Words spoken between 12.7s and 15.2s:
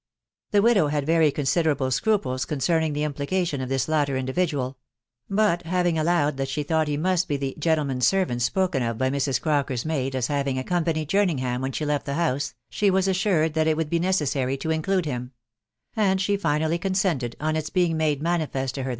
was assured that it would be necessary to include